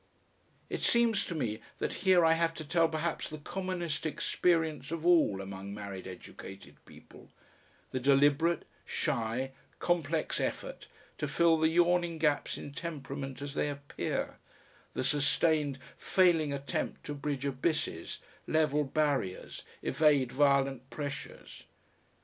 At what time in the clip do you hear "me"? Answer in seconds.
1.35-1.59